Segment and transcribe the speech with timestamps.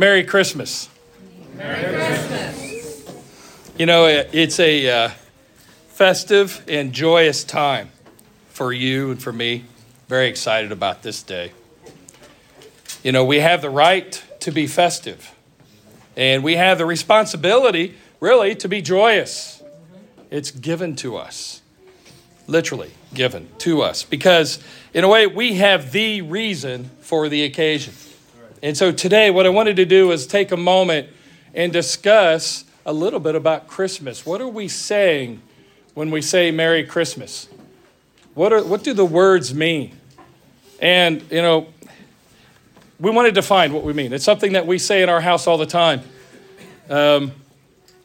[0.00, 0.88] Merry Christmas.
[1.58, 3.04] Merry Christmas.
[3.76, 5.10] You know, it's a uh,
[5.88, 7.90] festive and joyous time
[8.48, 9.66] for you and for me.
[10.08, 11.52] Very excited about this day.
[13.02, 15.34] You know, we have the right to be festive,
[16.16, 19.62] and we have the responsibility, really, to be joyous.
[20.30, 21.60] It's given to us,
[22.46, 24.60] literally given to us, because
[24.94, 27.92] in a way, we have the reason for the occasion.
[28.62, 31.08] And so today, what I wanted to do is take a moment
[31.54, 34.26] and discuss a little bit about Christmas.
[34.26, 35.40] What are we saying
[35.94, 37.48] when we say Merry Christmas?
[38.34, 39.96] What, are, what do the words mean?
[40.80, 41.68] And, you know,
[42.98, 44.12] we want to define what we mean.
[44.12, 46.02] It's something that we say in our house all the time.
[46.90, 47.32] Um,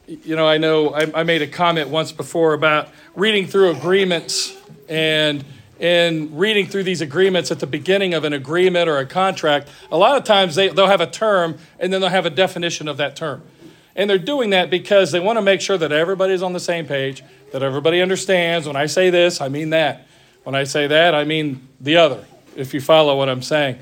[0.06, 4.56] you know, I know I, I made a comment once before about reading through agreements
[4.88, 5.44] and
[5.78, 9.96] in reading through these agreements at the beginning of an agreement or a contract, a
[9.96, 12.96] lot of times they, they'll have a term and then they'll have a definition of
[12.96, 13.42] that term.
[13.94, 16.86] And they're doing that because they want to make sure that everybody's on the same
[16.86, 18.66] page, that everybody understands.
[18.66, 20.06] When I say this, I mean that.
[20.44, 22.24] When I say that, I mean the other,
[22.56, 23.78] if you follow what I'm saying.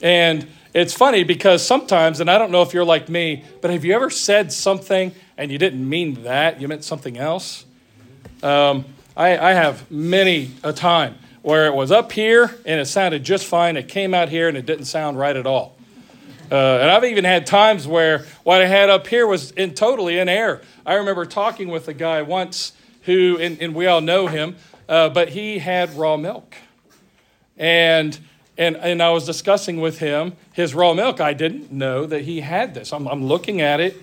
[0.00, 3.84] And it's funny because sometimes, and I don't know if you're like me, but have
[3.84, 6.60] you ever said something and you didn't mean that?
[6.60, 7.64] You meant something else?
[8.42, 8.84] Um,
[9.16, 11.16] I, I have many a time
[11.46, 13.76] where it was up here and it sounded just fine.
[13.76, 15.76] It came out here and it didn't sound right at all.
[16.50, 20.18] Uh, and I've even had times where what I had up here was in totally
[20.18, 20.60] in error.
[20.84, 24.56] I remember talking with a guy once who, and, and we all know him,
[24.88, 26.56] uh, but he had raw milk.
[27.56, 28.18] And,
[28.58, 31.20] and, and I was discussing with him his raw milk.
[31.20, 32.92] I didn't know that he had this.
[32.92, 33.96] I'm, I'm looking at it,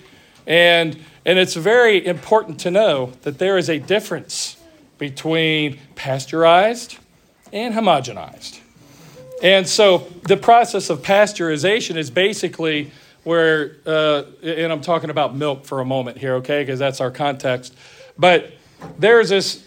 [0.47, 4.55] and, and it's very important to know that there is a difference
[4.97, 6.99] between pasteurized
[7.53, 8.59] and homogenized.
[9.41, 12.91] And so the process of pasteurization is basically
[13.23, 17.11] where, uh, and I'm talking about milk for a moment here, okay, because that's our
[17.11, 17.75] context.
[18.17, 18.51] But
[18.97, 19.65] there's this,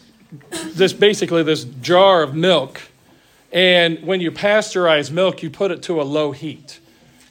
[0.51, 2.83] this basically this jar of milk,
[3.53, 6.81] and when you pasteurize milk, you put it to a low heat.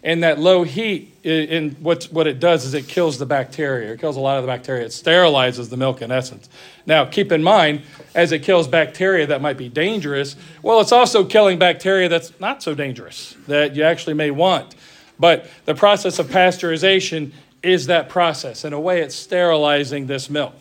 [0.06, 3.92] And that low heat, in what, what it does is it kills the bacteria.
[3.94, 4.86] It kills a lot of the bacteria.
[4.86, 6.48] It sterilizes the milk in essence.
[6.86, 7.82] Now, keep in mind,
[8.14, 12.62] as it kills bacteria that might be dangerous, well, it's also killing bacteria that's not
[12.62, 14.76] so dangerous that you actually may want.
[15.20, 17.32] But the process of pasteurization
[17.64, 18.64] is that process.
[18.64, 20.54] In a way, it's sterilizing this milk.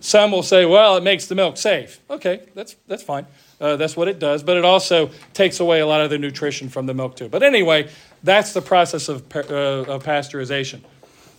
[0.00, 1.98] Some will say, well, it makes the milk safe.
[2.10, 3.24] Okay, that's, that's fine.
[3.62, 6.68] Uh, that's what it does, but it also takes away a lot of the nutrition
[6.68, 7.28] from the milk, too.
[7.28, 7.88] But anyway,
[8.22, 10.80] that's the process of, uh, of pasteurization.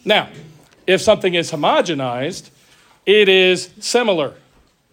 [0.06, 0.29] Now,
[0.88, 2.50] if something is homogenized,
[3.06, 4.35] it is similar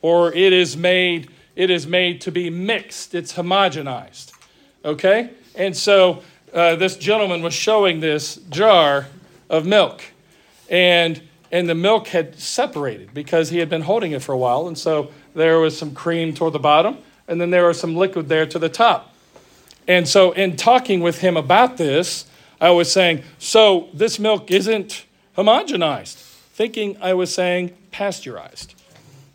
[0.03, 4.33] or it is made it is made to be mixed it's homogenized
[4.85, 9.07] okay and so uh, this gentleman was showing this jar
[9.49, 10.03] of milk
[10.69, 14.67] and and the milk had separated because he had been holding it for a while
[14.67, 16.97] and so there was some cream toward the bottom
[17.31, 19.15] and then there was some liquid there to the top
[19.89, 22.27] and so in talking with him about this
[22.61, 25.07] i was saying so this milk isn't
[25.39, 26.17] homogenized
[26.53, 28.75] thinking i was saying pasteurized.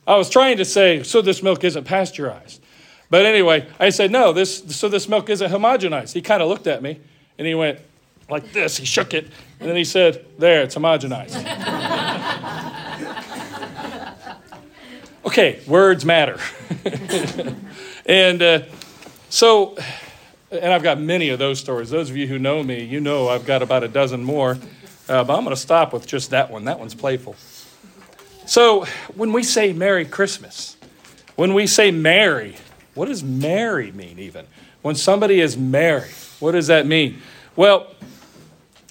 [0.08, 2.62] I was trying to say, so this milk isn't pasteurized.
[3.10, 6.14] But anyway, I said, no, this, so this milk isn't homogenized.
[6.14, 7.00] He kind of looked at me
[7.38, 7.80] and he went
[8.30, 8.78] like this.
[8.78, 9.28] He shook it
[9.60, 11.36] and then he said, there, it's homogenized.
[15.26, 16.40] okay, words matter.
[18.06, 18.62] and uh,
[19.30, 19.78] so,
[20.52, 21.90] and I've got many of those stories.
[21.90, 24.58] Those of you who know me, you know I've got about a dozen more.
[25.08, 26.66] Uh, but I'm going to stop with just that one.
[26.66, 27.36] That one's playful.
[28.48, 28.86] So
[29.16, 30.78] when we say Merry Christmas,
[31.36, 32.56] when we say merry,
[32.94, 34.48] what does merry mean even?
[34.82, 37.22] When somebody is merry, what does that mean?
[37.56, 37.88] Well,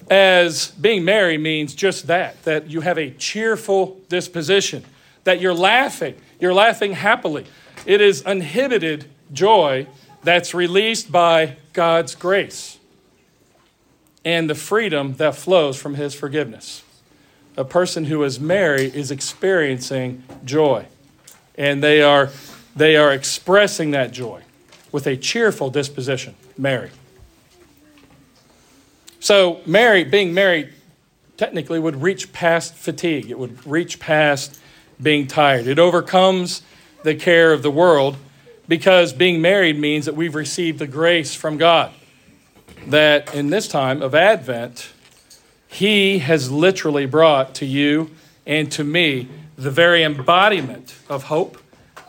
[0.09, 4.85] as being merry means just that, that you have a cheerful disposition,
[5.23, 7.45] that you're laughing, you're laughing happily.
[7.85, 9.87] It is uninhibited joy
[10.23, 12.79] that's released by God's grace
[14.23, 16.83] and the freedom that flows from His forgiveness
[17.57, 20.85] a person who is merry is experiencing joy.
[21.57, 22.29] And they are,
[22.75, 24.41] they are expressing that joy
[24.91, 26.35] with a cheerful disposition.
[26.57, 26.91] Merry.
[29.19, 30.69] So, Mary, being married,
[31.37, 33.29] technically would reach past fatigue.
[33.29, 34.59] It would reach past
[35.01, 35.67] being tired.
[35.67, 36.61] It overcomes
[37.05, 38.17] the care of the world
[38.67, 41.91] because being married means that we've received the grace from God.
[42.87, 44.89] That in this time of Advent,
[45.67, 48.09] he has literally brought to you
[48.45, 51.59] and to me the very embodiment of hope,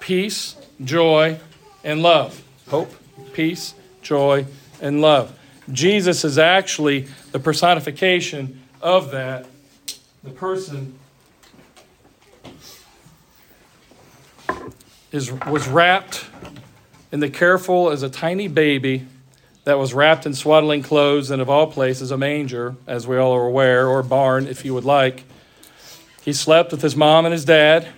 [0.01, 1.39] peace, joy,
[1.85, 2.43] and love.
[2.69, 2.93] Hope,
[3.35, 4.47] peace, joy,
[4.81, 5.39] and love.
[5.71, 9.47] Jesus is actually the personification of that,
[10.25, 10.99] the person
[15.17, 16.27] is, was wrapped
[17.11, 19.07] in the careful as a tiny baby
[19.65, 23.33] that was wrapped in swaddling clothes and of all places a manger, as we all
[23.33, 25.25] are aware, or barn if you would like.
[26.23, 27.89] He slept with his mom and his dad.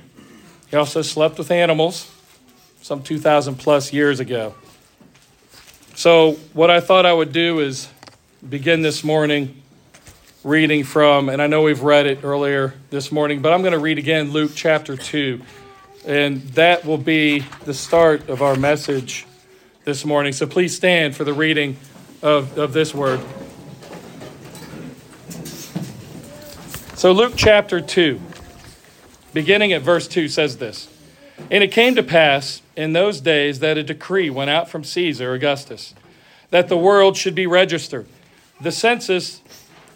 [0.70, 2.10] He also slept with animals
[2.80, 4.54] some 2,000 plus years ago.
[5.94, 7.88] So, what I thought I would do is
[8.48, 9.60] begin this morning
[10.44, 13.78] reading from, and I know we've read it earlier this morning, but I'm going to
[13.78, 15.42] read again Luke chapter 2.
[16.08, 19.26] And that will be the start of our message
[19.84, 20.32] this morning.
[20.32, 21.76] So please stand for the reading
[22.22, 23.20] of, of this word.
[26.96, 28.18] So, Luke chapter 2,
[29.34, 30.88] beginning at verse 2, says this
[31.50, 35.34] And it came to pass in those days that a decree went out from Caesar
[35.34, 35.94] Augustus
[36.48, 38.06] that the world should be registered.
[38.62, 39.42] The census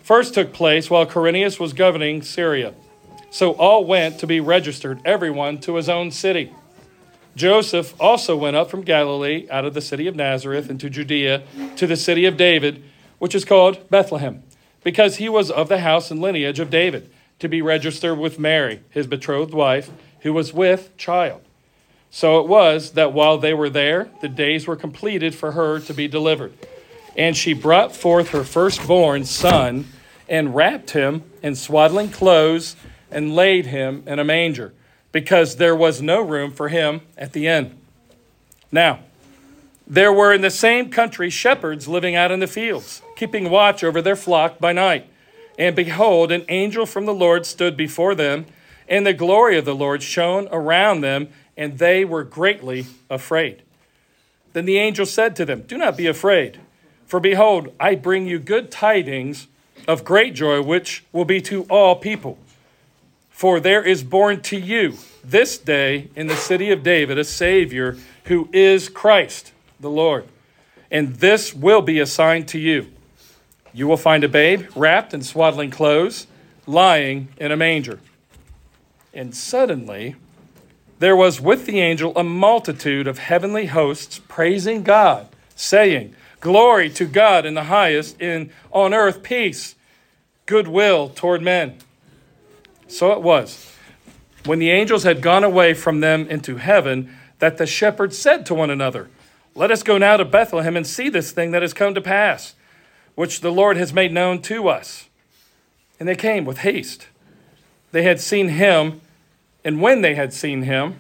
[0.02, 2.74] first took place while Quirinius was governing Syria.
[3.32, 6.52] So all went to be registered, everyone to his own city.
[7.34, 11.42] Joseph also went up from Galilee out of the city of Nazareth into Judea
[11.76, 12.84] to the city of David,
[13.18, 14.42] which is called Bethlehem,
[14.84, 18.82] because he was of the house and lineage of David, to be registered with Mary,
[18.90, 19.90] his betrothed wife,
[20.20, 21.40] who was with child.
[22.10, 25.94] So it was that while they were there, the days were completed for her to
[25.94, 26.52] be delivered.
[27.16, 29.86] And she brought forth her firstborn son
[30.28, 32.76] and wrapped him in swaddling clothes
[33.12, 34.72] and laid him in a manger,
[35.12, 37.76] because there was no room for him at the inn.
[38.70, 39.00] Now,
[39.86, 44.00] there were in the same country shepherds living out in the fields, keeping watch over
[44.00, 45.06] their flock by night.
[45.58, 48.46] And behold, an angel from the Lord stood before them,
[48.88, 53.62] and the glory of the Lord shone around them, and they were greatly afraid.
[54.54, 56.60] Then the angel said to them, Do not be afraid,
[57.06, 59.46] for behold, I bring you good tidings
[59.86, 62.38] of great joy, which will be to all people.
[63.42, 67.96] For there is born to you this day in the city of David a Savior
[68.26, 69.50] who is Christ
[69.80, 70.28] the Lord.
[70.92, 72.92] And this will be a sign to you.
[73.72, 76.28] You will find a babe wrapped in swaddling clothes,
[76.68, 77.98] lying in a manger.
[79.12, 80.14] And suddenly
[81.00, 87.06] there was with the angel a multitude of heavenly hosts praising God, saying, Glory to
[87.06, 89.74] God in the highest, in on earth peace,
[90.46, 91.78] goodwill toward men.
[92.92, 93.74] So it was,
[94.44, 98.54] when the angels had gone away from them into heaven, that the shepherds said to
[98.54, 99.08] one another,
[99.54, 102.54] Let us go now to Bethlehem and see this thing that has come to pass,
[103.14, 105.08] which the Lord has made known to us.
[105.98, 107.06] And they came with haste.
[107.92, 109.00] They had seen him,
[109.64, 110.98] and when they had seen him,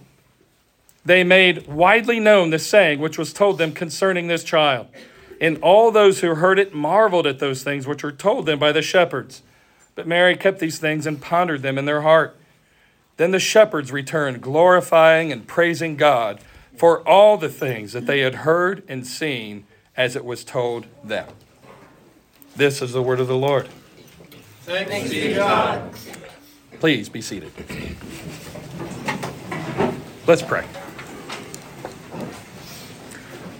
[1.04, 4.86] they made widely known the saying which was told them concerning this child.
[5.42, 8.72] And all those who heard it marveled at those things which were told them by
[8.72, 9.42] the shepherds.
[9.94, 12.36] But Mary kept these things and pondered them in their heart.
[13.16, 16.40] Then the shepherds returned, glorifying and praising God
[16.76, 19.66] for all the things that they had heard and seen
[19.96, 21.28] as it was told them.
[22.56, 23.68] This is the word of the Lord.
[24.62, 25.94] Thanks be to God.
[26.80, 27.52] Please be seated.
[30.26, 30.66] Let's pray.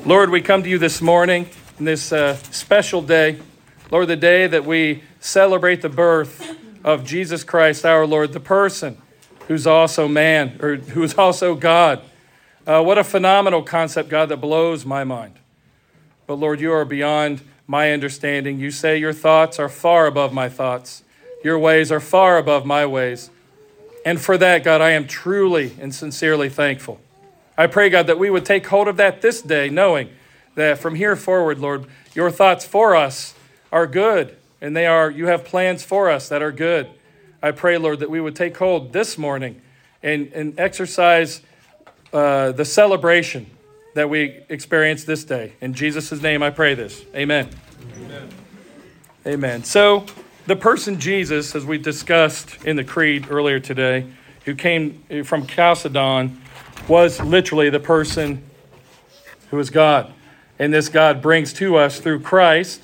[0.05, 1.49] Lord, we come to you this morning
[1.79, 3.39] in this uh, special day.
[3.93, 8.97] Lord, the day that we celebrate the birth of Jesus Christ, our Lord, the person
[9.49, 12.01] who's also man, or who's also God.
[12.67, 15.35] Uh, what a phenomenal concept, God, that blows my mind.
[16.27, 18.59] But Lord, you are beyond my understanding.
[18.59, 21.05] You say your thoughts are far above my thoughts,
[21.45, 23.29] your ways are far above my ways.
[24.07, 26.99] And for that, God, I am truly and sincerely thankful.
[27.59, 30.09] I pray, God, that we would take hold of that this day, knowing
[30.55, 33.35] that from here forward, Lord, your thoughts for us
[33.73, 36.89] are good, and they are, you have plans for us that are good.
[37.43, 39.61] I pray, Lord, that we would take hold this morning
[40.03, 41.41] and, and exercise
[42.13, 43.47] uh, the celebration
[43.95, 45.55] that we experience this day.
[45.61, 47.05] In Jesus' name, I pray this.
[47.15, 47.49] Amen.
[48.05, 48.29] Amen.
[49.27, 49.65] Amen.
[49.65, 50.07] So,
[50.47, 54.07] the person Jesus, as we discussed in the creed earlier today,
[54.45, 56.41] who came from Chalcedon,
[56.89, 58.43] was literally the person
[59.51, 60.13] who is God.
[60.59, 62.83] And this God brings to us through Christ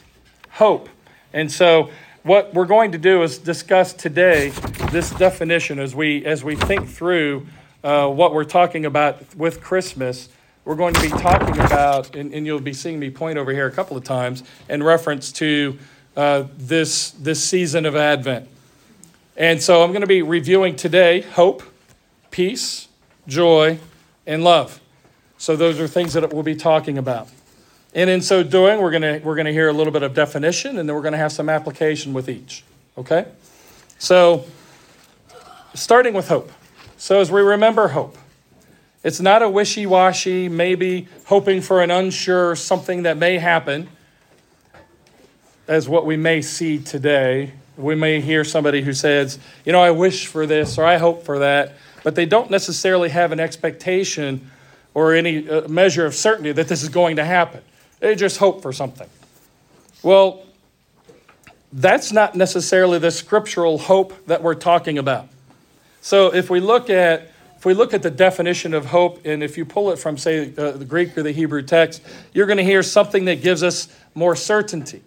[0.58, 0.88] hope.
[1.32, 1.90] And so
[2.24, 4.50] what we're going to do is discuss today
[4.90, 7.46] this definition as we as we think through
[7.84, 10.28] uh, what we're talking about with Christmas.
[10.64, 13.66] We're going to be talking about, and, and, you'll be seeing me point over here
[13.66, 15.78] a couple of times in reference to
[16.16, 18.48] uh, this this season of Advent.
[19.36, 21.62] And so I'm going to be reviewing today hope,
[22.32, 22.88] peace,
[23.28, 23.78] joy,
[24.26, 24.80] and love.
[25.38, 27.28] So those are things that we'll be talking about.
[27.98, 30.78] And in so doing, we're going to we're to hear a little bit of definition
[30.78, 32.62] and then we're going to have some application with each.
[32.96, 33.26] Okay?
[33.98, 34.44] So,
[35.74, 36.52] starting with hope.
[36.96, 38.16] So, as we remember hope,
[39.02, 43.88] it's not a wishy washy, maybe hoping for an unsure something that may happen,
[45.66, 47.52] as what we may see today.
[47.76, 51.24] We may hear somebody who says, you know, I wish for this or I hope
[51.24, 51.74] for that,
[52.04, 54.52] but they don't necessarily have an expectation
[54.94, 57.64] or any uh, measure of certainty that this is going to happen.
[58.00, 59.08] They just hope for something.
[60.02, 60.42] Well,
[61.72, 65.28] that's not necessarily the scriptural hope that we're talking about.
[66.00, 69.58] So if we look at if we look at the definition of hope, and if
[69.58, 72.02] you pull it from, say, uh, the Greek or the Hebrew text,
[72.32, 75.02] you're going to hear something that gives us more certainty.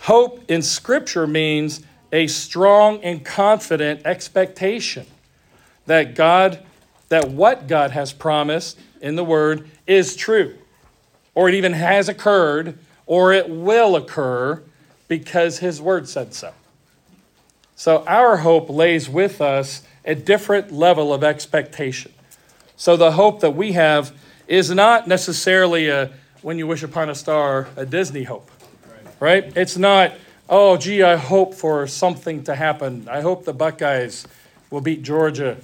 [0.00, 1.80] Hope in Scripture means
[2.12, 5.06] a strong and confident expectation
[5.86, 6.58] that God,
[7.08, 10.58] that what God has promised in the Word is true,
[11.34, 14.62] or it even has occurred, or it will occur
[15.08, 16.52] because His Word said so.
[17.76, 22.12] So our hope lays with us a different level of expectation.
[22.76, 24.12] So the hope that we have
[24.48, 28.50] is not necessarily a when you wish upon a star, a Disney hope.
[29.20, 29.44] Right?
[29.44, 29.56] right?
[29.56, 30.12] It's not,
[30.48, 33.06] oh, gee, I hope for something to happen.
[33.10, 34.26] I hope the Buckeyes
[34.70, 35.58] will beat Georgia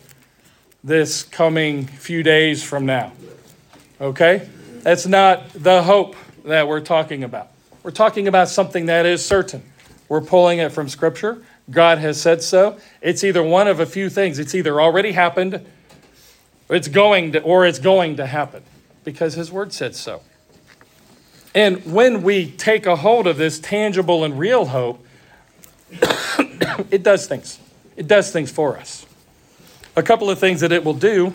[0.84, 3.12] this coming few days from now.
[4.00, 4.48] Okay?
[4.86, 6.14] That's not the hope
[6.44, 7.48] that we're talking about.
[7.82, 9.64] We're talking about something that is certain.
[10.08, 11.42] We're pulling it from Scripture.
[11.68, 12.78] God has said so.
[13.00, 14.38] It's either one of a few things.
[14.38, 15.66] It's either already happened,
[16.70, 18.62] it's going to, or it's going to happen
[19.02, 20.22] because His Word said so.
[21.52, 25.04] And when we take a hold of this tangible and real hope,
[26.92, 27.58] it does things.
[27.96, 29.04] It does things for us.
[29.96, 31.32] A couple of things that it will do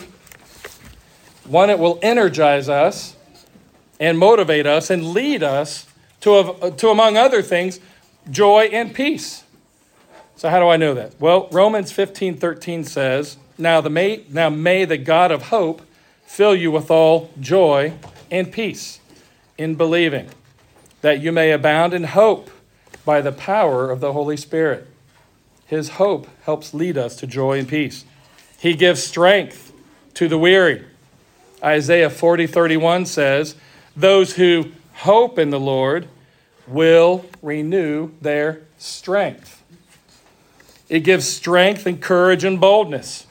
[1.44, 3.14] one, it will energize us
[4.02, 5.86] and motivate us and lead us
[6.20, 7.78] to, to among other things,
[8.28, 9.44] joy and peace.
[10.34, 11.14] So how do I know that?
[11.20, 15.82] Well, Romans 15, 13 says, now, the may, now may the God of hope
[16.24, 17.92] fill you with all joy
[18.28, 18.98] and peace
[19.56, 20.30] in believing,
[21.02, 22.50] that you may abound in hope
[23.04, 24.88] by the power of the Holy Spirit.
[25.64, 28.04] His hope helps lead us to joy and peace.
[28.58, 29.72] He gives strength
[30.14, 30.86] to the weary.
[31.62, 33.54] Isaiah 40, 31 says,
[33.96, 36.08] Those who hope in the Lord
[36.66, 39.62] will renew their strength.
[40.88, 43.26] It gives strength and courage and boldness.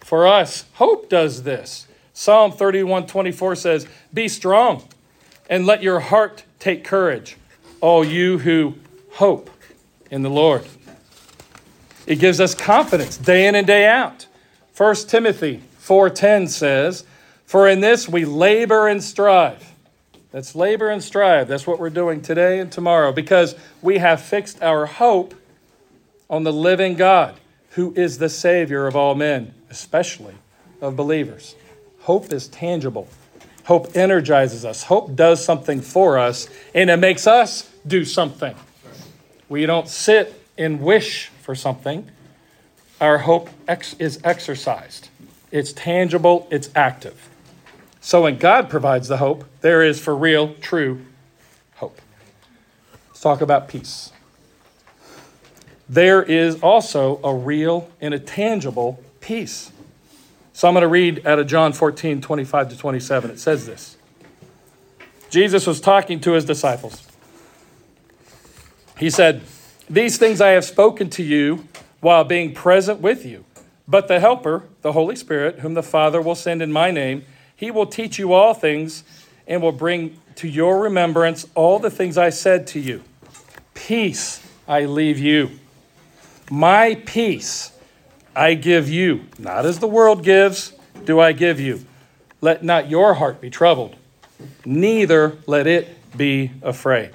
[0.00, 1.86] For us, hope does this.
[2.12, 4.82] Psalm 31 24 says, Be strong
[5.48, 7.36] and let your heart take courage,
[7.80, 8.74] all you who
[9.12, 9.50] hope
[10.10, 10.64] in the Lord.
[12.06, 14.26] It gives us confidence day in and day out.
[14.76, 17.04] 1 Timothy 4:10 says,
[17.44, 19.72] "For in this we labor and strive."
[20.30, 21.48] That's labor and strive.
[21.48, 25.34] That's what we're doing today and tomorrow because we have fixed our hope
[26.28, 27.34] on the living God,
[27.70, 30.34] who is the Savior of all men, especially
[30.80, 31.54] of believers.
[32.00, 33.08] Hope is tangible.
[33.64, 34.84] Hope energizes us.
[34.84, 38.54] Hope does something for us, and it makes us do something.
[39.48, 42.10] We don't sit and wish for something.
[43.00, 45.08] Our hope ex- is exercised,
[45.50, 47.27] it's tangible, it's active.
[48.08, 51.04] So when God provides the hope, there is for real, true
[51.74, 52.00] hope.
[53.08, 54.12] Let's talk about peace
[55.88, 59.72] there is also a real and a tangible peace.
[60.52, 63.30] So I'm going to read out of John 14, 25 to 27.
[63.30, 63.96] It says this
[65.30, 67.06] Jesus was talking to his disciples.
[68.98, 69.42] He said,
[69.88, 71.66] These things I have spoken to you
[72.00, 73.44] while being present with you.
[73.86, 77.24] But the Helper, the Holy Spirit, whom the Father will send in my name,
[77.58, 79.04] he will teach you all things
[79.46, 83.02] and will bring to your remembrance all the things I said to you.
[83.74, 85.50] Peace I leave you
[86.50, 87.72] my peace
[88.34, 90.72] I give you, not as the world gives,
[91.04, 91.84] do I give you.
[92.40, 93.96] Let not your heart be troubled,
[94.64, 97.10] neither let it be afraid.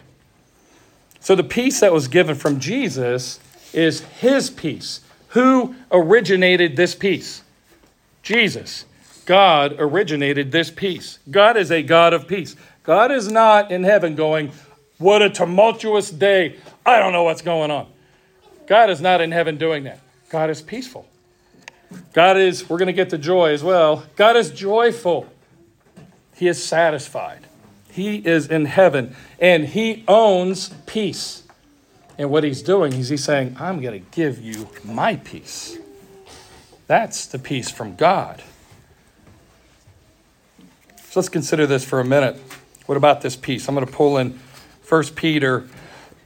[1.19, 3.39] So, the peace that was given from Jesus
[3.71, 4.99] is his peace.
[5.29, 7.41] Who originated this peace?
[8.21, 8.85] Jesus.
[9.25, 11.19] God originated this peace.
[11.29, 12.55] God is a God of peace.
[12.83, 14.51] God is not in heaven going,
[14.97, 16.57] What a tumultuous day.
[16.85, 17.87] I don't know what's going on.
[18.67, 19.99] God is not in heaven doing that.
[20.29, 21.07] God is peaceful.
[22.13, 24.03] God is, we're going to get to joy as well.
[24.15, 25.27] God is joyful.
[26.35, 27.45] He is satisfied.
[27.91, 31.43] He is in heaven and he owns peace.
[32.17, 35.77] And what he's doing is he's saying, I'm going to give you my peace.
[36.87, 38.43] That's the peace from God.
[41.13, 42.41] So let's consider this for a minute.
[42.87, 43.67] What about this peace?
[43.67, 44.39] I'm going to pull in
[44.89, 45.67] 1 Peter,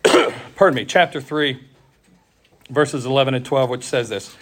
[0.56, 1.60] pardon me, chapter 3
[2.70, 4.34] verses 11 and 12, which says this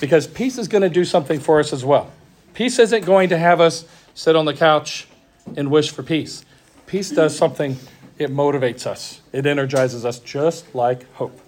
[0.00, 2.10] Because peace is going to do something for us as well.
[2.54, 5.06] Peace isn't going to have us sit on the couch
[5.54, 6.42] and wish for peace.
[6.86, 7.76] Peace does something,
[8.16, 11.36] it motivates us, it energizes us, just like hope.
[11.36, 11.42] It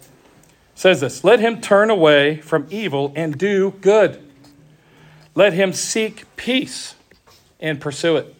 [0.74, 4.22] says this Let him turn away from evil and do good.
[5.34, 6.94] Let him seek peace
[7.60, 8.34] and pursue it.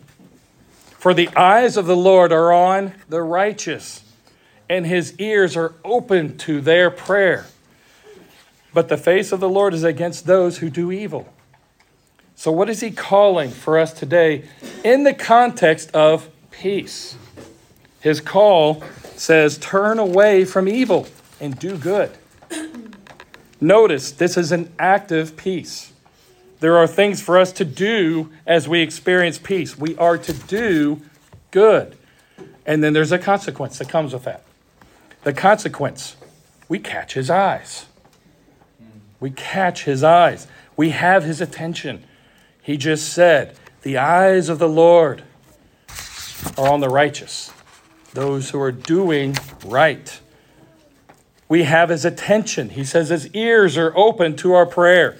[0.99, 4.05] For the eyes of the Lord are on the righteous,
[4.69, 7.47] and his ears are open to their prayer.
[8.75, 11.33] But the face of the Lord is against those who do evil.
[12.35, 14.45] So, what is he calling for us today
[14.85, 17.17] in the context of peace?
[18.01, 18.83] His call
[19.17, 21.09] says, Turn away from evil
[21.41, 22.17] and do good.
[23.61, 25.93] Notice this is an active peace.
[26.61, 29.79] There are things for us to do as we experience peace.
[29.79, 31.03] We are to do
[31.50, 31.97] good.
[32.67, 34.45] And then there's a consequence that comes with that.
[35.23, 36.17] The consequence,
[36.69, 37.87] we catch his eyes.
[39.21, 40.47] We catch his eyes.
[40.77, 42.05] We have his attention.
[42.62, 45.25] He just said, The eyes of the Lord
[46.57, 47.53] are on the righteous,
[48.12, 50.21] those who are doing right.
[51.49, 52.71] We have his attention.
[52.71, 55.17] He says his ears are open to our prayer.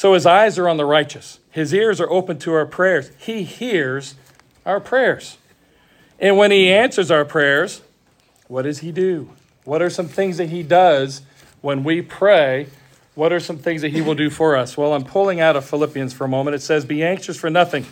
[0.00, 3.10] So his eyes are on the righteous, his ears are open to our prayers.
[3.18, 4.14] He hears
[4.64, 5.36] our prayers.
[6.18, 7.82] And when he answers our prayers,
[8.48, 9.28] what does he do?
[9.64, 11.20] What are some things that he does
[11.60, 12.68] when we pray?
[13.14, 14.74] What are some things that he will do for us?
[14.74, 16.54] Well, I'm pulling out of Philippians for a moment.
[16.54, 17.84] It says, Be anxious for nothing,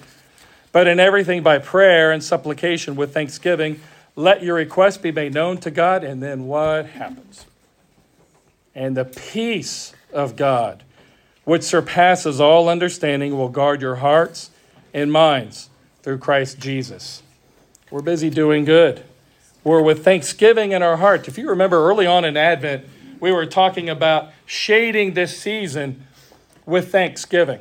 [0.73, 3.83] but in everything by prayer and supplication with thanksgiving,
[4.17, 6.05] let your request be made known to God.
[6.05, 7.45] And then what happens?
[8.75, 10.85] And the peace of God
[11.49, 14.51] which surpasses all understanding, will guard your hearts
[14.93, 15.71] and minds
[16.03, 17.23] through Christ Jesus.
[17.91, 19.03] We're busy doing good.
[19.65, 21.27] We're with thanksgiving in our hearts.
[21.27, 22.85] If you remember early on in Advent,
[23.19, 26.07] we were talking about shading this season
[26.67, 27.61] with thanksgiving,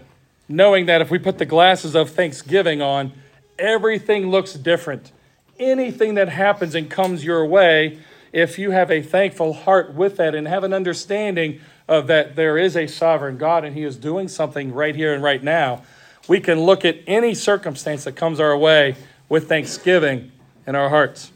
[0.50, 3.13] knowing that if we put the glasses of thanksgiving on,
[3.58, 5.13] everything looks different.
[5.62, 8.00] Anything that happens and comes your way,
[8.38, 12.56] if you have a thankful heart with that and have an understanding of that there
[12.56, 15.82] is a sovereign God and He is doing something right here and right now,
[16.28, 18.95] we can look at any circumstance that comes our way
[19.28, 20.32] with thanksgiving
[20.67, 21.32] in our hearts.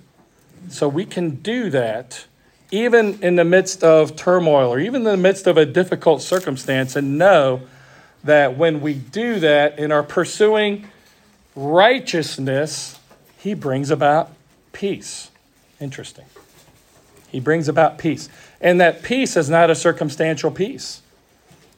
[0.69, 2.25] So we can do that
[2.69, 6.95] even in the midst of turmoil or even in the midst of a difficult circumstance
[6.95, 7.63] and know
[8.23, 10.87] that when we do that and are pursuing
[11.55, 12.99] righteousness,
[13.39, 14.31] He brings about
[14.71, 15.31] peace.
[15.79, 16.25] Interesting.
[17.31, 18.29] He brings about peace.
[18.59, 21.01] And that peace is not a circumstantial peace.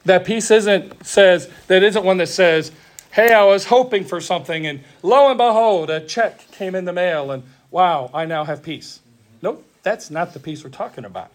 [0.04, 2.72] That peace isn't says that isn't one that says,
[3.12, 6.92] "Hey, I was hoping for something and lo and behold, a check came in the
[6.92, 9.00] mail and wow, I now have peace."
[9.40, 11.30] Nope, that's not the peace we're talking about.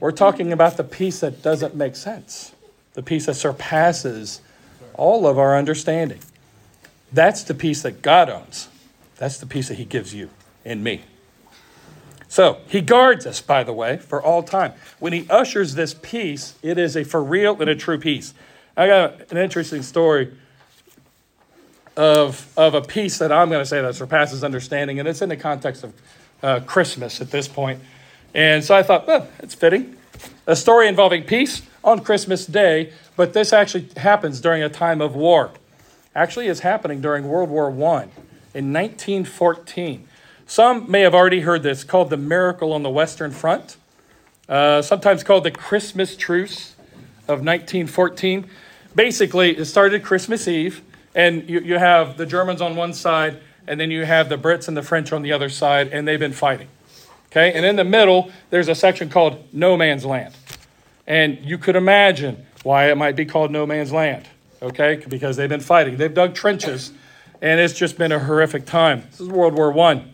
[0.00, 2.52] We're talking about the peace that doesn't make sense.
[2.94, 4.40] The peace that surpasses
[4.94, 6.18] all of our understanding.
[7.12, 8.68] That's the peace that God owns.
[9.16, 10.30] That's the peace that he gives you
[10.64, 11.02] and me.
[12.32, 14.72] So he guards us, by the way, for all time.
[14.98, 18.32] When he ushers this peace, it is a for real and a true peace.
[18.74, 20.32] I got an interesting story
[21.94, 25.28] of, of a peace that I'm going to say that surpasses understanding, and it's in
[25.28, 25.92] the context of
[26.42, 27.80] uh, Christmas at this point.
[28.32, 29.98] And so I thought, well, it's fitting.
[30.46, 35.14] A story involving peace on Christmas Day, but this actually happens during a time of
[35.14, 35.50] war.
[36.14, 38.04] Actually, it's happening during World War I
[38.54, 40.08] in 1914.
[40.52, 43.78] Some may have already heard this, called the Miracle on the Western Front,
[44.50, 46.76] uh, sometimes called the Christmas Truce
[47.22, 48.50] of 1914.
[48.94, 50.82] Basically, it started Christmas Eve,
[51.14, 54.68] and you, you have the Germans on one side, and then you have the Brits
[54.68, 56.68] and the French on the other side, and they've been fighting.
[57.28, 60.34] Okay, and in the middle, there's a section called No Man's Land.
[61.06, 64.28] And you could imagine why it might be called No Man's Land,
[64.60, 65.96] okay, because they've been fighting.
[65.96, 66.92] They've dug trenches,
[67.40, 69.04] and it's just been a horrific time.
[69.12, 70.12] This is World War I.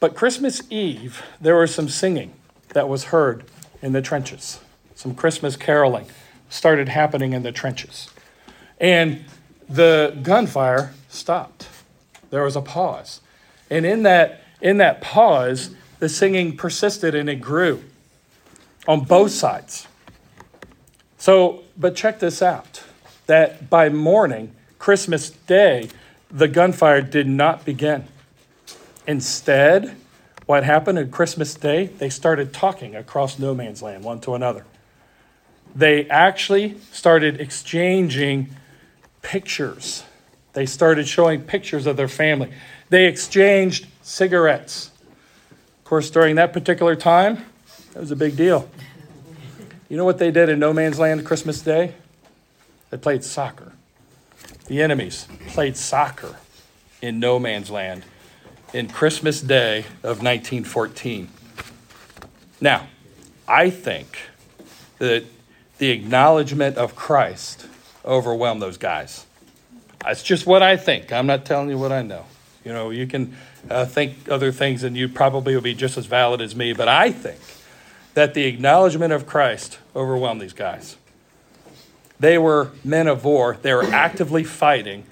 [0.00, 2.32] But Christmas Eve, there was some singing
[2.70, 3.44] that was heard
[3.82, 4.60] in the trenches.
[4.94, 6.06] Some Christmas caroling
[6.48, 8.08] started happening in the trenches.
[8.80, 9.24] And
[9.68, 11.68] the gunfire stopped.
[12.30, 13.20] There was a pause.
[13.68, 17.84] And in that, in that pause, the singing persisted and it grew
[18.88, 19.86] on both sides.
[21.18, 22.82] So, but check this out
[23.26, 25.90] that by morning, Christmas Day,
[26.30, 28.06] the gunfire did not begin.
[29.06, 29.96] Instead,
[30.46, 31.86] what happened on Christmas Day?
[31.86, 34.64] They started talking across no man's land, one to another.
[35.74, 38.50] They actually started exchanging
[39.22, 40.04] pictures.
[40.52, 42.50] They started showing pictures of their family.
[42.88, 44.90] They exchanged cigarettes.
[45.78, 47.44] Of course, during that particular time,
[47.92, 48.68] That was a big deal.
[49.88, 51.94] You know what they did in no man's land Christmas Day?
[52.90, 53.72] They played soccer.
[54.66, 56.36] The enemies played soccer
[57.02, 58.04] in no man's land
[58.72, 61.28] in Christmas Day of 1914.
[62.60, 62.86] Now,
[63.48, 64.18] I think
[64.98, 65.24] that
[65.78, 67.66] the acknowledgement of Christ
[68.04, 69.26] overwhelmed those guys.
[70.04, 71.12] That's just what I think.
[71.12, 72.26] I'm not telling you what I know.
[72.64, 73.34] You know, you can
[73.68, 76.88] uh, think other things and you probably will be just as valid as me, but
[76.88, 77.40] I think
[78.14, 80.96] that the acknowledgement of Christ overwhelmed these guys.
[82.18, 85.04] They were men of war, they were actively fighting,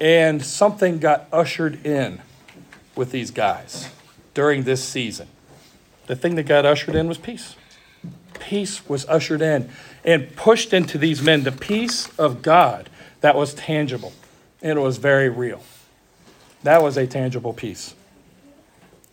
[0.00, 2.22] and something got ushered in
[2.96, 3.90] with these guys
[4.34, 5.28] during this season.
[6.06, 7.56] The thing that got ushered in was peace.
[8.38, 9.70] Peace was ushered in
[10.04, 12.88] and pushed into these men the peace of God
[13.20, 14.12] that was tangible
[14.62, 15.62] and it was very real.
[16.62, 17.94] That was a tangible peace.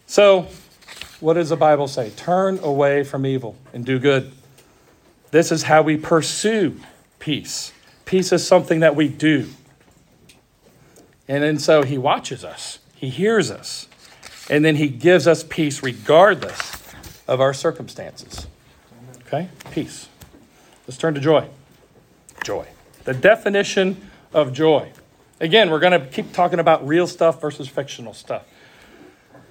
[0.07, 0.47] So,
[1.19, 2.09] what does the Bible say?
[2.11, 4.31] Turn away from evil and do good.
[5.31, 6.79] This is how we pursue
[7.19, 7.71] peace.
[8.05, 9.49] Peace is something that we do.
[11.27, 13.89] And then so he watches us, he hears us,
[14.49, 16.81] and then he gives us peace regardless
[17.27, 18.47] of our circumstances.
[19.27, 19.49] Okay?
[19.71, 20.07] Peace.
[20.87, 21.49] Let's turn to joy.
[22.45, 22.65] Joy.
[23.03, 24.93] The definition of joy.
[25.41, 28.45] Again, we're going to keep talking about real stuff versus fictional stuff.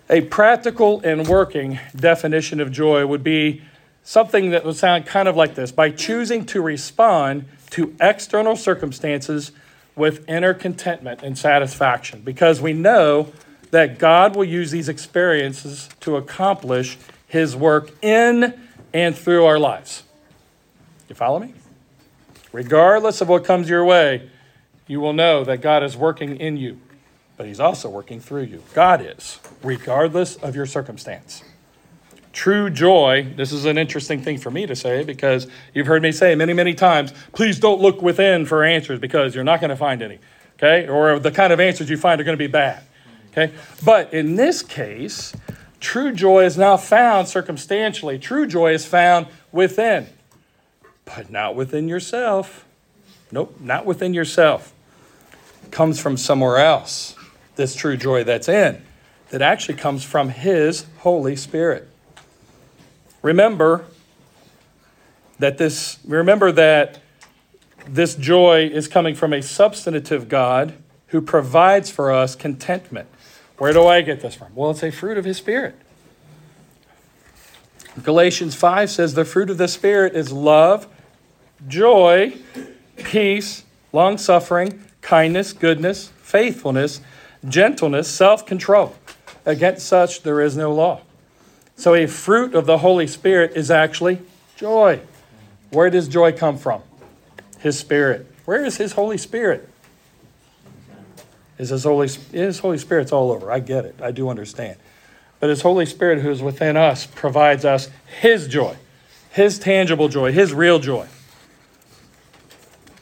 [0.08, 3.60] A practical and working definition of joy would be
[4.02, 9.52] something that would sound kind of like this by choosing to respond to external circumstances
[9.94, 13.32] with inner contentment and satisfaction because we know
[13.70, 18.58] that God will use these experiences to accomplish his work in
[18.92, 20.02] and through our lives.
[21.08, 21.54] You follow me?
[22.52, 24.30] Regardless of what comes your way,
[24.86, 26.78] you will know that God is working in you
[27.42, 28.62] but He's also working through you.
[28.72, 31.42] God is, regardless of your circumstance.
[32.32, 36.12] True joy, this is an interesting thing for me to say because you've heard me
[36.12, 39.76] say many, many times please don't look within for answers because you're not going to
[39.76, 40.18] find any,
[40.56, 40.88] okay?
[40.88, 42.82] Or the kind of answers you find are going to be bad,
[43.32, 43.52] okay?
[43.84, 45.34] But in this case,
[45.78, 48.18] true joy is now found circumstantially.
[48.18, 50.06] True joy is found within,
[51.04, 52.64] but not within yourself.
[53.30, 54.72] Nope, not within yourself.
[55.64, 57.14] It comes from somewhere else
[57.56, 58.82] this true joy that's in,
[59.30, 61.88] that actually comes from His Holy Spirit.
[63.22, 63.86] Remember
[65.38, 67.00] that this, remember that
[67.86, 70.74] this joy is coming from a substantive God
[71.08, 73.08] who provides for us contentment.
[73.58, 74.54] Where do I get this from?
[74.54, 75.76] Well, it's a fruit of His Spirit.
[78.02, 80.86] Galatians 5 says the fruit of the Spirit is love,
[81.68, 82.34] joy,
[82.96, 87.00] peace, long suffering, kindness, goodness, faithfulness,
[87.46, 88.96] gentleness, self control.
[89.44, 91.02] Against such there is no law.
[91.82, 94.20] So, a fruit of the Holy Spirit is actually
[94.54, 95.00] joy.
[95.70, 96.80] Where does joy come from?
[97.58, 98.24] His Spirit.
[98.44, 99.68] Where is His Holy Spirit?
[101.58, 103.50] Is His Holy, His Holy Spirit's all over.
[103.50, 103.96] I get it.
[104.00, 104.76] I do understand.
[105.40, 107.90] But His Holy Spirit, who is within us, provides us
[108.20, 108.76] His joy,
[109.32, 111.08] His tangible joy, His real joy.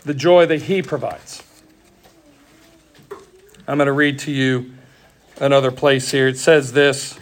[0.06, 1.42] The joy that He provides.
[3.68, 4.72] I'm going to read to you
[5.38, 6.28] another place here.
[6.28, 7.19] It says this.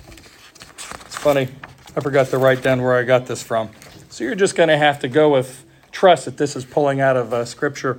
[1.18, 1.48] Funny.
[1.96, 3.70] I forgot to write down where I got this from.
[4.08, 7.16] So you're just going to have to go with trust that this is pulling out
[7.16, 7.98] of uh, Scripture.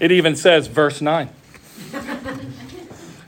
[0.00, 1.28] It even says verse 9.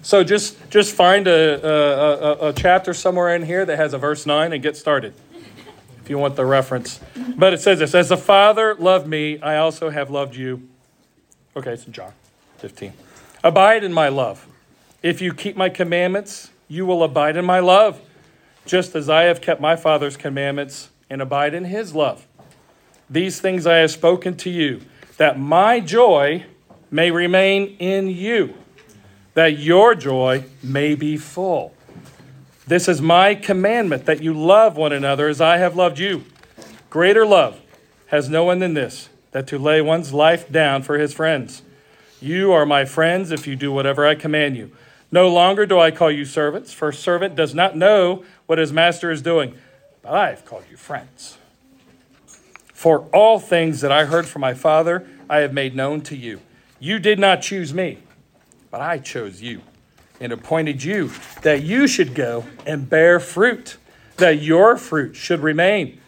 [0.03, 3.99] so just, just find a, a, a, a chapter somewhere in here that has a
[3.99, 5.13] verse 9 and get started
[6.03, 6.99] if you want the reference.
[7.37, 10.67] But it says this As the Father loved me, I also have loved you.
[11.55, 12.13] Okay, it's in John
[12.57, 12.95] 15.
[13.45, 14.47] Abide in my love.
[15.03, 18.01] If you keep my commandments, you will abide in my love,
[18.69, 22.27] just as I have kept my Father's commandments and abide in his love.
[23.09, 24.83] These things I have spoken to you,
[25.17, 26.45] that my joy
[26.91, 28.55] may remain in you,
[29.33, 31.75] that your joy may be full.
[32.67, 36.25] This is my commandment, that you love one another as I have loved you.
[36.91, 37.59] Greater love
[38.09, 41.63] has no one than this, that to lay one's life down for his friends.
[42.21, 44.73] You are my friends if you do whatever I command you.
[45.11, 49.11] No longer do I call you servants, for servant does not know what his master
[49.11, 49.55] is doing,
[50.01, 51.37] but I have called you friends.
[52.73, 56.41] For all things that I heard from my Father, I have made known to you.
[56.81, 57.99] You did not choose me,
[58.71, 59.61] but I chose you
[60.19, 61.11] and appointed you
[61.43, 63.77] that you should go and bear fruit,
[64.17, 66.01] that your fruit should remain.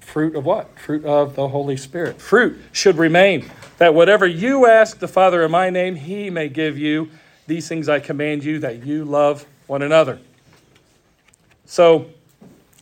[0.00, 0.78] Fruit of what?
[0.78, 2.20] Fruit of the Holy Spirit.
[2.20, 6.76] Fruit should remain that whatever you ask the Father in my name, he may give
[6.76, 7.08] you.
[7.46, 10.20] These things I command you, that you love one another.
[11.64, 12.06] So,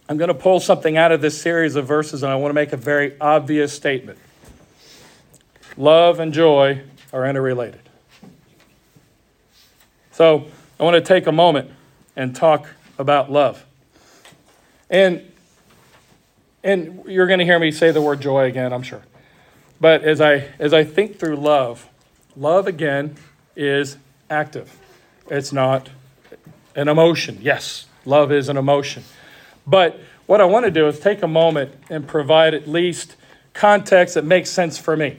[0.08, 2.54] I'm going to pull something out of this series of verses, and I want to
[2.54, 4.18] make a very obvious statement.
[5.76, 7.80] Love and joy are interrelated.
[10.10, 10.46] So
[10.78, 11.70] I want to take a moment
[12.16, 12.66] and talk
[12.98, 13.64] about love.
[14.90, 15.26] And
[16.62, 19.02] and you're going to hear me say the word joy again, I'm sure.
[19.80, 21.88] But as I as I think through love,
[22.36, 23.16] love again
[23.56, 23.96] is
[24.28, 24.76] active.
[25.30, 25.88] It's not
[26.74, 27.38] an emotion.
[27.40, 29.04] Yes, love is an emotion.
[29.66, 33.16] But what I want to do is take a moment and provide at least
[33.52, 35.18] context that makes sense for me.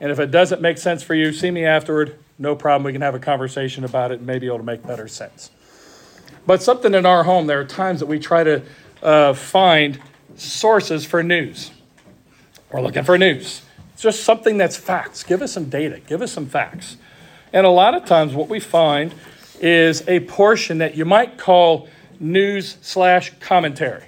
[0.00, 2.18] And if it doesn't make sense for you, see me afterward.
[2.38, 2.84] No problem.
[2.84, 5.50] We can have a conversation about it and maybe it'll make better sense.
[6.46, 8.62] But something in our home, there are times that we try to
[9.02, 10.00] uh, find
[10.36, 11.70] sources for news.
[12.72, 13.62] We're looking for news.
[13.92, 15.22] It's just something that's facts.
[15.22, 16.96] Give us some data, give us some facts.
[17.52, 19.14] And a lot of times, what we find
[19.60, 21.88] is a portion that you might call
[22.22, 24.04] news slash commentary.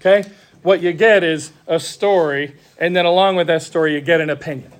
[0.00, 0.30] Okay?
[0.62, 4.30] What you get is a story, and then along with that story, you get an
[4.30, 4.72] opinion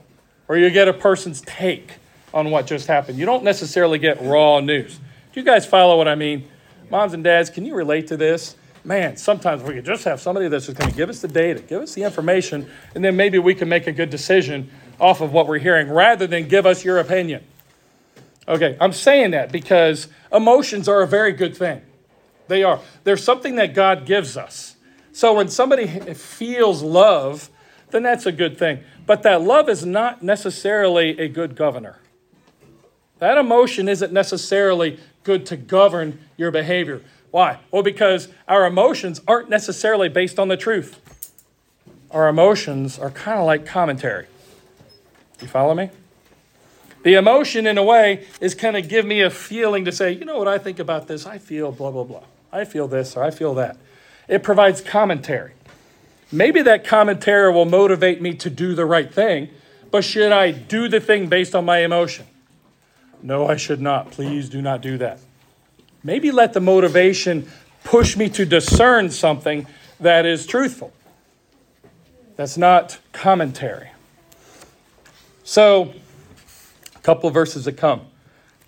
[0.48, 1.92] or you get a person's take
[2.32, 3.18] on what just happened.
[3.18, 4.96] You don't necessarily get raw news.
[5.32, 6.48] Do you guys follow what I mean?
[6.90, 8.56] Moms and dads, can you relate to this?
[8.84, 11.60] Man, sometimes we could just have somebody that's just going to give us the data,
[11.60, 15.32] give us the information, and then maybe we can make a good decision off of
[15.32, 17.42] what we're hearing rather than give us your opinion.
[18.46, 21.80] Okay, I'm saying that because emotions are a very good thing.
[22.48, 22.80] They are.
[23.04, 24.76] They're something that God gives us.
[25.12, 27.48] So when somebody feels love,
[27.90, 28.80] then that's a good thing.
[29.06, 31.98] But that love is not necessarily a good governor.
[33.18, 37.02] That emotion isn't necessarily good to govern your behavior.
[37.30, 37.58] Why?
[37.70, 41.00] Well, because our emotions aren't necessarily based on the truth.
[42.10, 44.26] Our emotions are kind of like commentary.
[45.40, 45.90] You follow me?
[47.02, 50.24] The emotion, in a way, is kind of give me a feeling to say, you
[50.24, 51.26] know what I think about this?
[51.26, 52.22] I feel blah, blah, blah.
[52.54, 53.76] I feel this or I feel that.
[54.28, 55.52] It provides commentary.
[56.30, 59.50] Maybe that commentary will motivate me to do the right thing,
[59.90, 62.26] but should I do the thing based on my emotion?
[63.22, 64.12] No, I should not.
[64.12, 65.18] Please do not do that.
[66.04, 67.50] Maybe let the motivation
[67.82, 69.66] push me to discern something
[69.98, 70.92] that is truthful.
[72.36, 73.90] That's not commentary.
[75.42, 75.92] So,
[76.94, 78.02] a couple of verses that come.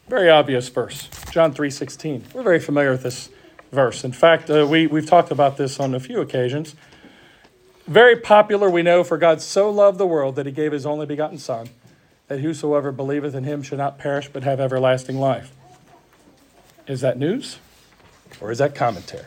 [0.09, 2.25] Very obvious verse, John 3:16.
[2.33, 3.29] We're very familiar with this
[3.73, 4.05] verse.
[4.05, 6.75] In fact, uh, we, we've talked about this on a few occasions.
[7.87, 11.07] Very popular, we know, for God so loved the world that he gave his only
[11.07, 11.69] begotten Son,
[12.29, 15.53] that whosoever believeth in him should not perish but have everlasting life.
[16.87, 17.59] Is that news
[18.41, 19.25] or is that commentary?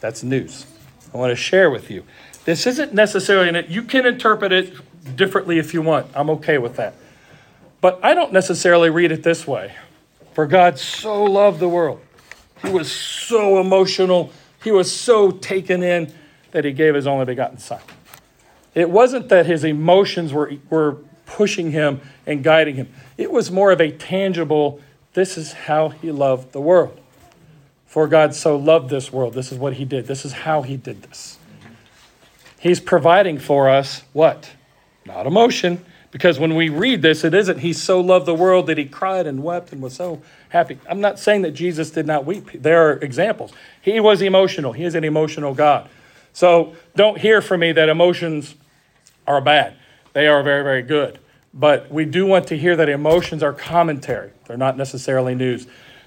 [0.00, 0.66] That's news.
[1.12, 2.04] I want to share with you.
[2.44, 4.74] This isn't necessarily, and you can interpret it
[5.16, 6.06] differently if you want.
[6.14, 6.94] I'm okay with that.
[7.80, 9.74] But I don't necessarily read it this way.
[10.34, 12.00] For God so loved the world.
[12.62, 14.32] He was so emotional.
[14.62, 16.12] He was so taken in
[16.50, 17.80] that he gave his only begotten son.
[18.74, 23.72] It wasn't that his emotions were, were pushing him and guiding him, it was more
[23.72, 24.80] of a tangible,
[25.14, 26.98] this is how he loved the world.
[27.86, 29.34] For God so loved this world.
[29.34, 30.06] This is what he did.
[30.06, 31.38] This is how he did this.
[32.60, 34.52] He's providing for us what?
[35.04, 35.84] Not emotion.
[36.10, 39.26] Because when we read this, it isn't he so loved the world that he cried
[39.26, 40.78] and wept and was so happy.
[40.88, 42.50] I'm not saying that Jesus did not weep.
[42.52, 43.52] There are examples.
[43.80, 44.72] He was emotional.
[44.72, 45.88] He is an emotional God.
[46.32, 48.56] So don't hear from me that emotions
[49.26, 49.76] are bad.
[50.12, 51.20] They are very, very good.
[51.54, 55.66] But we do want to hear that emotions are commentary, they're not necessarily news.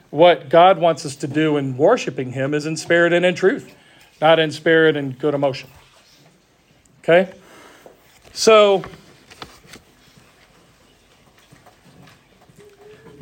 [0.09, 3.75] What God wants us to do in worshiping Him is in spirit and in truth,
[4.21, 5.69] not in spirit and good emotion.
[6.99, 7.33] Okay?
[8.31, 8.83] So,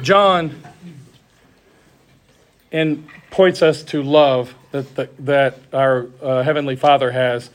[0.02, 0.62] John
[2.72, 7.50] and points us to love that, that, that our uh, Heavenly Father has.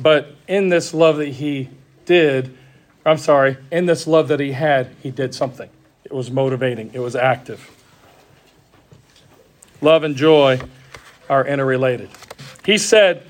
[0.00, 1.68] But in this love that He
[2.04, 2.56] did,
[3.06, 5.70] I'm sorry, in this love that He had, He did something.
[6.04, 7.70] It was motivating, it was active.
[9.80, 10.60] Love and joy
[11.28, 12.10] are interrelated.
[12.64, 13.24] He said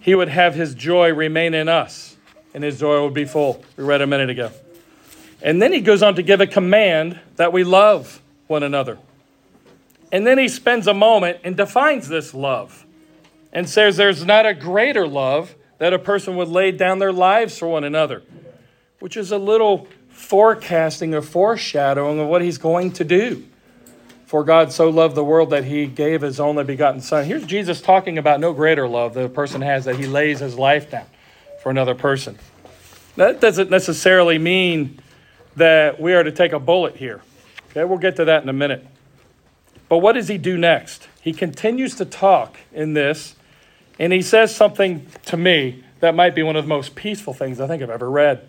[0.00, 2.16] He would have His joy remain in us,
[2.54, 3.64] and His joy would be full.
[3.76, 4.52] We read a minute ago.
[5.42, 8.98] And then He goes on to give a command that we love one another.
[10.12, 12.84] And then he spends a moment and defines this love
[13.52, 17.56] and says there's not a greater love that a person would lay down their lives
[17.58, 18.22] for one another,
[18.98, 23.46] which is a little forecasting or foreshadowing of what he's going to do.
[24.26, 27.24] For God so loved the world that he gave his only begotten Son.
[27.24, 30.56] Here's Jesus talking about no greater love that a person has that he lays his
[30.56, 31.06] life down
[31.62, 32.38] for another person.
[33.16, 35.00] That doesn't necessarily mean
[35.56, 37.20] that we are to take a bullet here.
[37.70, 38.86] Okay, we'll get to that in a minute.
[39.88, 41.08] But what does he do next?
[41.20, 43.36] he continues to talk in this,
[43.98, 47.60] and he says something to me that might be one of the most peaceful things
[47.60, 48.48] I think I've ever read.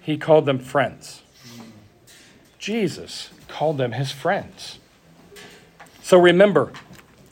[0.00, 1.22] He called them friends.
[2.58, 4.80] Jesus called them his friends.
[6.02, 6.72] So remember,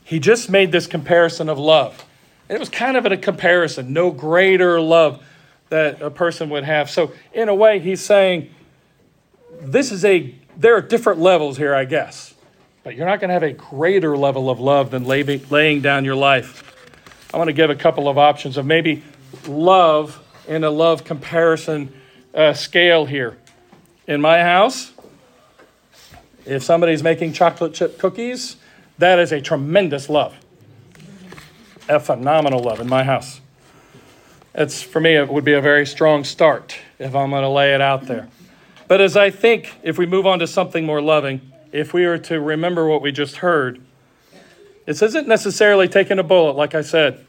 [0.05, 2.05] he just made this comparison of love.
[2.47, 5.21] It was kind of a comparison, no greater love
[5.69, 6.89] that a person would have.
[6.89, 8.49] So, in a way, he's saying
[9.61, 12.33] this is a, there are different levels here, I guess,
[12.83, 16.15] but you're not going to have a greater level of love than laying down your
[16.15, 16.71] life.
[17.33, 19.03] I want to give a couple of options of maybe
[19.47, 21.93] love in a love comparison
[22.33, 23.37] uh, scale here.
[24.07, 24.91] In my house,
[26.45, 28.57] if somebody's making chocolate chip cookies,
[28.99, 30.35] that is a tremendous love.
[31.89, 33.41] A phenomenal love in my house.
[34.57, 37.75] It's for me, it would be a very strong start if I'm going to lay
[37.75, 38.29] it out there.
[38.87, 42.19] But as I think, if we move on to something more loving, if we were
[42.19, 43.81] to remember what we just heard,
[44.85, 47.25] this isn't necessarily taking a bullet, like I said,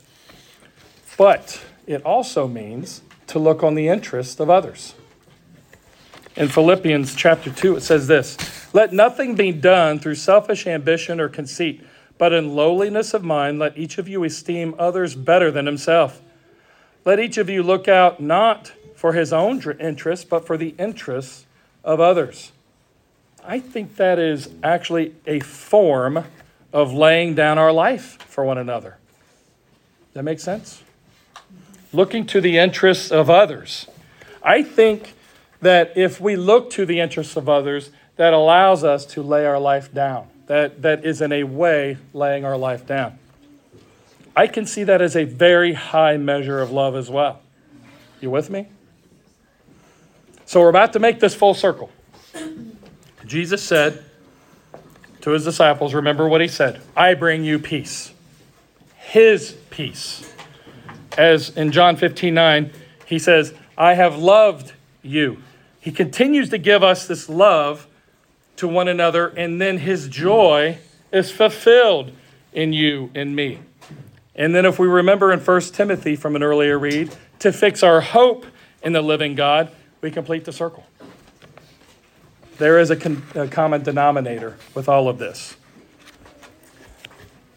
[1.17, 4.95] but it also means to look on the interest of others.
[6.37, 8.37] In Philippians chapter 2, it says this
[8.73, 11.85] Let nothing be done through selfish ambition or conceit,
[12.19, 16.23] but in lowliness of mind, let each of you esteem others better than himself.
[17.07, 21.47] Let each of you look out not for his own interests, but for the interests
[21.85, 22.51] of others.
[23.45, 26.25] I think that is actually a form
[26.73, 28.97] of laying down our life for one another.
[30.15, 30.83] That make sense?
[31.93, 33.87] Looking to the interests of others.
[34.43, 35.15] I think
[35.61, 39.61] that if we look to the interests of others, that allows us to lay our
[39.61, 40.27] life down.
[40.49, 43.19] That, that is, in a way, laying our life down.
[44.37, 47.41] I can see that as a very high measure of love as well.
[48.21, 48.69] You with me?
[50.45, 51.91] So we're about to make this full circle.
[53.25, 54.05] Jesus said
[55.23, 58.13] to his disciples, remember what he said I bring you peace.
[58.97, 60.33] His peace.
[61.17, 62.73] As in John 15 9,
[63.07, 65.39] he says, I have loved you.
[65.81, 67.87] He continues to give us this love
[68.57, 70.79] to one another, and then his joy
[71.13, 72.13] is fulfilled
[72.53, 73.61] in you and me.
[74.37, 78.03] And then, if we remember in 1 Timothy from an earlier read, to fix our
[78.03, 78.45] hope
[78.83, 79.71] in the living God,
[80.03, 80.87] we complete the circle.
[82.59, 85.57] There is a, con- a common denominator with all of this.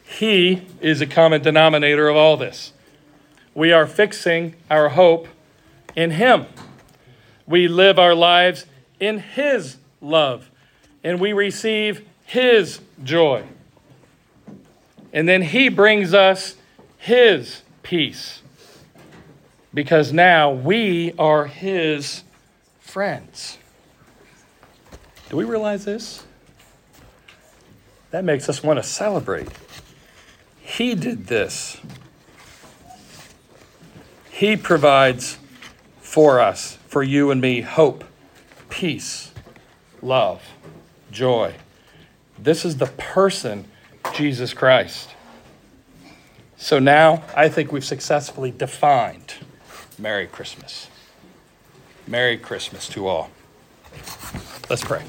[0.05, 2.73] He is a common denominator of all this.
[3.53, 5.27] We are fixing our hope
[5.95, 6.45] in Him.
[7.45, 8.65] We live our lives
[8.99, 10.49] in His love,
[11.03, 13.43] and we receive His joy.
[15.11, 16.55] And then He brings us
[16.99, 18.41] His peace
[19.73, 22.23] because now we are His
[22.79, 23.57] friends.
[25.29, 26.25] Do we realize this?
[28.11, 29.47] That makes us want to celebrate.
[30.59, 31.77] He did this.
[34.31, 35.37] He provides
[35.99, 38.03] for us, for you and me, hope,
[38.69, 39.31] peace,
[40.01, 40.41] love,
[41.11, 41.53] joy.
[42.37, 43.65] This is the person,
[44.13, 45.09] Jesus Christ.
[46.61, 49.35] So now I think we've successfully defined
[49.97, 50.87] Merry Christmas.
[52.05, 53.31] Merry Christmas to all.
[54.69, 55.03] Let's pray.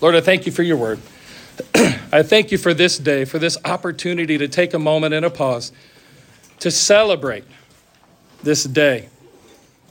[0.00, 0.98] Lord, I thank you for your word.
[1.74, 5.30] I thank you for this day, for this opportunity to take a moment and a
[5.30, 5.72] pause
[6.60, 7.44] to celebrate
[8.42, 9.10] this day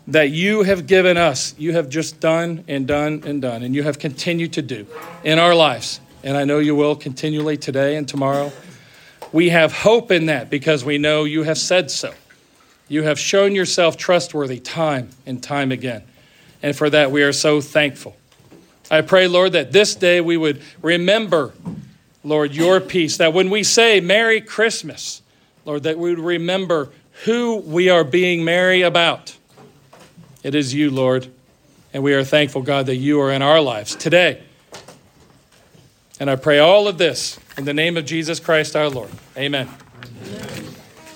[0.07, 1.55] that you have given us.
[1.57, 4.87] You have just done and done and done, and you have continued to do
[5.23, 5.99] in our lives.
[6.23, 8.51] And I know you will continually today and tomorrow.
[9.31, 12.13] We have hope in that because we know you have said so.
[12.87, 16.03] You have shown yourself trustworthy time and time again.
[16.61, 18.15] And for that, we are so thankful.
[18.91, 21.53] I pray, Lord, that this day we would remember,
[22.23, 23.17] Lord, your peace.
[23.17, 25.21] That when we say Merry Christmas,
[25.65, 26.89] Lord, that we would remember
[27.23, 29.37] who we are being merry about.
[30.43, 31.27] It is you, Lord.
[31.93, 34.41] And we are thankful, God, that you are in our lives today.
[36.19, 39.09] And I pray all of this in the name of Jesus Christ our Lord.
[39.37, 39.69] Amen.